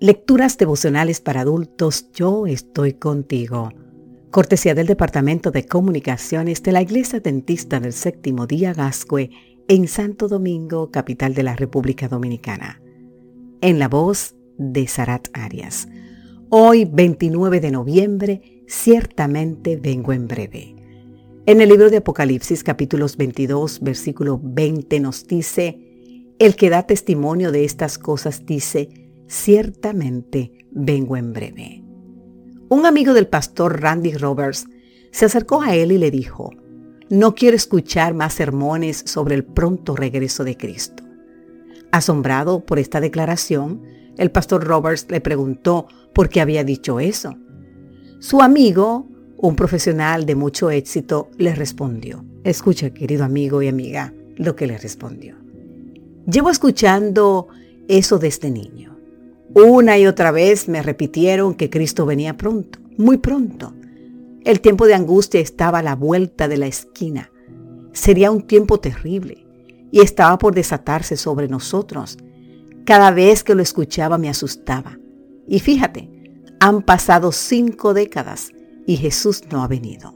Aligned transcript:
Lecturas 0.00 0.56
devocionales 0.58 1.20
para 1.20 1.40
adultos, 1.40 2.12
yo 2.12 2.46
estoy 2.46 2.92
contigo. 2.92 3.72
Cortesía 4.30 4.76
del 4.76 4.86
Departamento 4.86 5.50
de 5.50 5.66
Comunicaciones 5.66 6.62
de 6.62 6.70
la 6.70 6.82
Iglesia 6.82 7.18
Dentista 7.18 7.80
del 7.80 7.92
Séptimo 7.92 8.46
Día 8.46 8.72
Gascue 8.72 9.30
en 9.66 9.88
Santo 9.88 10.28
Domingo, 10.28 10.92
capital 10.92 11.34
de 11.34 11.42
la 11.42 11.56
República 11.56 12.06
Dominicana. 12.06 12.80
En 13.60 13.80
la 13.80 13.88
voz 13.88 14.36
de 14.56 14.86
Sarat 14.86 15.26
Arias. 15.32 15.88
Hoy, 16.48 16.84
29 16.84 17.58
de 17.58 17.72
noviembre, 17.72 18.62
ciertamente 18.68 19.78
vengo 19.78 20.12
en 20.12 20.28
breve. 20.28 20.76
En 21.44 21.60
el 21.60 21.70
libro 21.70 21.90
de 21.90 21.96
Apocalipsis 21.96 22.62
capítulos 22.62 23.16
22, 23.16 23.80
versículo 23.80 24.40
20 24.40 25.00
nos 25.00 25.26
dice, 25.26 25.76
el 26.38 26.54
que 26.54 26.70
da 26.70 26.84
testimonio 26.84 27.50
de 27.50 27.64
estas 27.64 27.98
cosas 27.98 28.46
dice, 28.46 29.07
ciertamente 29.28 30.66
vengo 30.70 31.16
en 31.16 31.32
breve. 31.32 31.84
Un 32.70 32.86
amigo 32.86 33.14
del 33.14 33.28
pastor 33.28 33.80
Randy 33.80 34.12
Roberts 34.12 34.66
se 35.10 35.26
acercó 35.26 35.62
a 35.62 35.74
él 35.74 35.92
y 35.92 35.98
le 35.98 36.10
dijo, 36.10 36.50
no 37.10 37.34
quiero 37.34 37.56
escuchar 37.56 38.14
más 38.14 38.34
sermones 38.34 39.02
sobre 39.06 39.34
el 39.34 39.44
pronto 39.44 39.96
regreso 39.96 40.44
de 40.44 40.56
Cristo. 40.56 41.04
Asombrado 41.90 42.60
por 42.60 42.78
esta 42.78 43.00
declaración, 43.00 43.82
el 44.18 44.30
pastor 44.30 44.64
Roberts 44.64 45.06
le 45.08 45.20
preguntó 45.20 45.86
por 46.12 46.28
qué 46.28 46.40
había 46.40 46.64
dicho 46.64 47.00
eso. 47.00 47.36
Su 48.18 48.42
amigo, 48.42 49.06
un 49.38 49.56
profesional 49.56 50.26
de 50.26 50.34
mucho 50.34 50.70
éxito, 50.70 51.30
le 51.38 51.54
respondió. 51.54 52.24
Escucha, 52.44 52.90
querido 52.90 53.24
amigo 53.24 53.62
y 53.62 53.68
amiga, 53.68 54.12
lo 54.36 54.56
que 54.56 54.66
le 54.66 54.76
respondió. 54.76 55.36
Llevo 56.26 56.50
escuchando 56.50 57.48
eso 57.88 58.18
desde 58.18 58.50
niño. 58.50 58.87
Una 59.60 59.98
y 59.98 60.06
otra 60.06 60.30
vez 60.30 60.68
me 60.68 60.84
repitieron 60.84 61.52
que 61.52 61.68
Cristo 61.68 62.06
venía 62.06 62.36
pronto, 62.36 62.78
muy 62.96 63.16
pronto. 63.16 63.74
El 64.44 64.60
tiempo 64.60 64.86
de 64.86 64.94
angustia 64.94 65.40
estaba 65.40 65.80
a 65.80 65.82
la 65.82 65.96
vuelta 65.96 66.46
de 66.46 66.58
la 66.58 66.68
esquina. 66.68 67.32
Sería 67.92 68.30
un 68.30 68.42
tiempo 68.42 68.78
terrible 68.78 69.44
y 69.90 70.00
estaba 70.00 70.38
por 70.38 70.54
desatarse 70.54 71.16
sobre 71.16 71.48
nosotros. 71.48 72.18
Cada 72.84 73.10
vez 73.10 73.42
que 73.42 73.56
lo 73.56 73.62
escuchaba 73.62 74.16
me 74.16 74.28
asustaba. 74.28 74.96
Y 75.48 75.58
fíjate, 75.58 76.08
han 76.60 76.82
pasado 76.82 77.32
cinco 77.32 77.94
décadas 77.94 78.52
y 78.86 78.96
Jesús 78.96 79.42
no 79.50 79.64
ha 79.64 79.66
venido. 79.66 80.14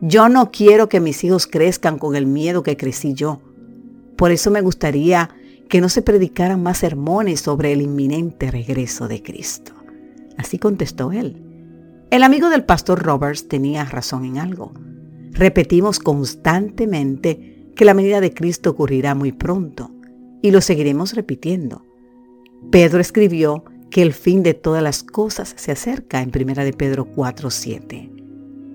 Yo 0.00 0.30
no 0.30 0.50
quiero 0.50 0.88
que 0.88 1.00
mis 1.00 1.22
hijos 1.24 1.46
crezcan 1.46 1.98
con 1.98 2.16
el 2.16 2.24
miedo 2.24 2.62
que 2.62 2.78
crecí 2.78 3.12
yo. 3.12 3.42
Por 4.16 4.30
eso 4.30 4.50
me 4.50 4.62
gustaría 4.62 5.28
que 5.72 5.80
no 5.80 5.88
se 5.88 6.02
predicaran 6.02 6.62
más 6.62 6.76
sermones 6.76 7.40
sobre 7.40 7.72
el 7.72 7.80
inminente 7.80 8.50
regreso 8.50 9.08
de 9.08 9.22
Cristo. 9.22 9.72
Así 10.36 10.58
contestó 10.58 11.12
él. 11.12 11.42
El 12.10 12.24
amigo 12.24 12.50
del 12.50 12.66
pastor 12.66 13.02
Roberts 13.02 13.48
tenía 13.48 13.86
razón 13.86 14.26
en 14.26 14.36
algo. 14.36 14.74
Repetimos 15.30 15.98
constantemente 15.98 17.70
que 17.74 17.86
la 17.86 17.94
venida 17.94 18.20
de 18.20 18.34
Cristo 18.34 18.68
ocurrirá 18.68 19.14
muy 19.14 19.32
pronto 19.32 19.90
y 20.42 20.50
lo 20.50 20.60
seguiremos 20.60 21.14
repitiendo. 21.14 21.86
Pedro 22.70 23.00
escribió 23.00 23.64
que 23.90 24.02
el 24.02 24.12
fin 24.12 24.42
de 24.42 24.52
todas 24.52 24.82
las 24.82 25.02
cosas 25.02 25.54
se 25.56 25.72
acerca 25.72 26.20
en 26.20 26.32
1 26.38 26.64
de 26.66 26.74
Pedro 26.74 27.06
4:7. 27.06 28.10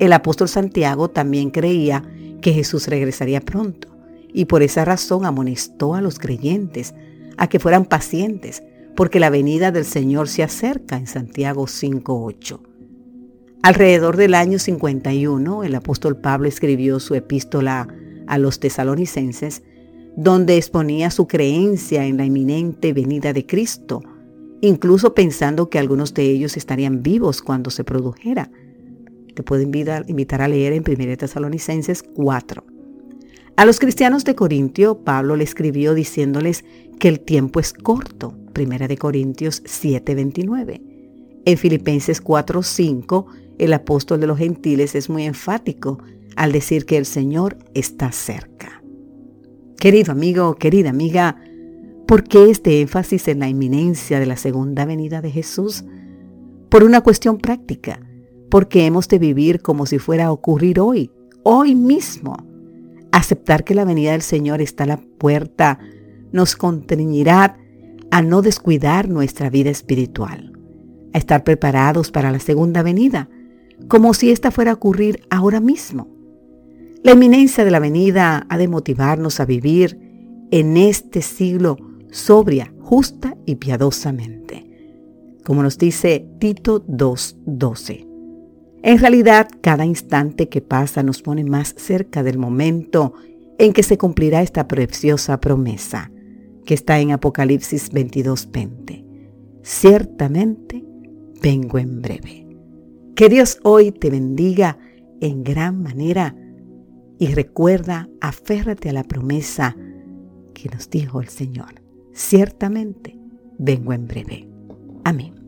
El 0.00 0.12
apóstol 0.12 0.48
Santiago 0.48 1.08
también 1.08 1.50
creía 1.50 2.02
que 2.42 2.52
Jesús 2.52 2.88
regresaría 2.88 3.40
pronto 3.40 3.89
y 4.32 4.46
por 4.46 4.62
esa 4.62 4.84
razón 4.84 5.24
amonestó 5.24 5.94
a 5.94 6.00
los 6.00 6.18
creyentes 6.18 6.94
a 7.36 7.48
que 7.48 7.58
fueran 7.58 7.84
pacientes, 7.84 8.62
porque 8.94 9.20
la 9.20 9.30
venida 9.30 9.72
del 9.72 9.84
Señor 9.84 10.28
se 10.28 10.42
acerca 10.42 10.96
en 10.96 11.06
Santiago 11.06 11.66
5.8. 11.66 12.60
Alrededor 13.62 14.16
del 14.16 14.34
año 14.34 14.58
51, 14.58 15.64
el 15.64 15.74
apóstol 15.74 16.16
Pablo 16.16 16.48
escribió 16.48 16.98
su 16.98 17.14
epístola 17.14 17.88
a 18.26 18.38
los 18.38 18.58
tesalonicenses, 18.58 19.62
donde 20.16 20.56
exponía 20.56 21.10
su 21.10 21.26
creencia 21.26 22.06
en 22.06 22.16
la 22.16 22.24
inminente 22.24 22.92
venida 22.92 23.32
de 23.32 23.46
Cristo, 23.46 24.02
incluso 24.60 25.14
pensando 25.14 25.68
que 25.68 25.78
algunos 25.78 26.14
de 26.14 26.22
ellos 26.22 26.56
estarían 26.56 27.02
vivos 27.02 27.42
cuando 27.42 27.70
se 27.70 27.84
produjera. 27.84 28.50
Te 29.34 29.42
puedo 29.42 29.62
invitar, 29.62 30.42
a 30.42 30.48
leer 30.48 30.72
en 30.72 30.82
1 30.86 31.16
Tesalonicenses 31.16 32.02
4. 32.02 32.64
A 33.56 33.66
los 33.66 33.78
cristianos 33.78 34.24
de 34.24 34.34
Corintio, 34.34 35.04
Pablo 35.04 35.36
le 35.36 35.44
escribió 35.44 35.94
diciéndoles 35.94 36.64
que 36.98 37.08
el 37.08 37.20
tiempo 37.20 37.60
es 37.60 37.72
corto, 37.72 38.34
1 38.54 38.88
de 38.88 38.96
Corintios 38.96 39.62
7:29. 39.64 40.80
En 41.44 41.58
Filipenses 41.58 42.22
4:5, 42.22 43.26
el 43.58 43.72
apóstol 43.72 44.20
de 44.20 44.26
los 44.26 44.38
gentiles 44.38 44.94
es 44.94 45.10
muy 45.10 45.24
enfático 45.24 45.98
al 46.36 46.52
decir 46.52 46.86
que 46.86 46.96
el 46.96 47.06
Señor 47.06 47.58
está 47.74 48.12
cerca. 48.12 48.82
Querido 49.78 50.12
amigo, 50.12 50.54
querida 50.56 50.90
amiga, 50.90 51.36
¿por 52.06 52.24
qué 52.24 52.50
este 52.50 52.80
énfasis 52.80 53.28
en 53.28 53.40
la 53.40 53.48
inminencia 53.48 54.20
de 54.20 54.26
la 54.26 54.36
segunda 54.36 54.84
venida 54.84 55.20
de 55.20 55.30
Jesús? 55.30 55.84
Por 56.68 56.84
una 56.84 57.00
cuestión 57.00 57.38
práctica, 57.38 58.00
porque 58.50 58.86
hemos 58.86 59.08
de 59.08 59.18
vivir 59.18 59.60
como 59.62 59.86
si 59.86 59.98
fuera 59.98 60.26
a 60.26 60.32
ocurrir 60.32 60.80
hoy, 60.80 61.10
hoy 61.42 61.74
mismo 61.74 62.49
Aceptar 63.12 63.64
que 63.64 63.74
la 63.74 63.84
venida 63.84 64.12
del 64.12 64.22
Señor 64.22 64.60
está 64.60 64.84
a 64.84 64.88
la 64.88 64.96
puerta 64.96 65.78
nos 66.32 66.56
contreñirá 66.56 67.58
a 68.10 68.22
no 68.22 68.42
descuidar 68.42 69.08
nuestra 69.08 69.50
vida 69.50 69.70
espiritual, 69.70 70.52
a 71.12 71.18
estar 71.18 71.44
preparados 71.44 72.10
para 72.10 72.30
la 72.30 72.38
segunda 72.38 72.82
venida, 72.82 73.28
como 73.88 74.14
si 74.14 74.30
esta 74.30 74.50
fuera 74.50 74.72
a 74.72 74.74
ocurrir 74.74 75.22
ahora 75.30 75.60
mismo. 75.60 76.08
La 77.02 77.12
inminencia 77.12 77.64
de 77.64 77.70
la 77.70 77.78
venida 77.78 78.46
ha 78.48 78.58
de 78.58 78.68
motivarnos 78.68 79.40
a 79.40 79.46
vivir 79.46 79.98
en 80.50 80.76
este 80.76 81.22
siglo 81.22 81.76
sobria, 82.10 82.72
justa 82.80 83.36
y 83.46 83.56
piadosamente, 83.56 84.66
como 85.44 85.62
nos 85.62 85.78
dice 85.78 86.26
Tito 86.38 86.84
2.12. 86.86 88.09
En 88.82 88.98
realidad, 88.98 89.48
cada 89.60 89.84
instante 89.84 90.48
que 90.48 90.62
pasa 90.62 91.02
nos 91.02 91.22
pone 91.22 91.44
más 91.44 91.74
cerca 91.76 92.22
del 92.22 92.38
momento 92.38 93.12
en 93.58 93.72
que 93.74 93.82
se 93.82 93.98
cumplirá 93.98 94.40
esta 94.40 94.66
preciosa 94.66 95.38
promesa 95.40 96.10
que 96.64 96.74
está 96.74 96.98
en 96.98 97.10
Apocalipsis 97.10 97.92
22:20. 97.92 99.04
Ciertamente 99.62 100.84
vengo 101.42 101.78
en 101.78 102.00
breve. 102.00 102.46
Que 103.14 103.28
Dios 103.28 103.58
hoy 103.64 103.92
te 103.92 104.08
bendiga 104.08 104.78
en 105.20 105.44
gran 105.44 105.82
manera 105.82 106.34
y 107.18 107.26
recuerda, 107.34 108.08
aférrate 108.22 108.88
a 108.88 108.94
la 108.94 109.04
promesa 109.04 109.76
que 110.54 110.70
nos 110.70 110.88
dijo 110.88 111.20
el 111.20 111.28
Señor. 111.28 111.82
Ciertamente 112.14 113.18
vengo 113.58 113.92
en 113.92 114.06
breve. 114.06 114.48
Amén. 115.04 115.39